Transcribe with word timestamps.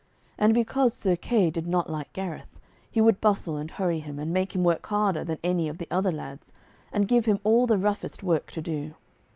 And 0.35 0.55
because 0.55 0.95
Sir 0.95 1.15
Kay 1.15 1.51
did 1.51 1.67
not 1.67 1.87
like 1.87 2.11
Gareth, 2.11 2.59
he 2.89 2.99
would 2.99 3.21
bustle 3.21 3.55
and 3.55 3.69
hurry 3.69 3.99
him, 3.99 4.17
and 4.17 4.33
make 4.33 4.55
him 4.55 4.63
work 4.63 4.83
harder 4.87 5.23
than 5.23 5.37
any 5.43 5.67
of 5.69 5.77
the 5.77 5.87
other 5.91 6.11
lads, 6.11 6.53
and 6.91 7.07
give 7.07 7.25
him 7.25 7.37
all 7.43 7.67
the 7.67 7.77
roughest 7.77 8.23
work 8.23 8.49
to 8.53 8.63
do. 8.63 8.95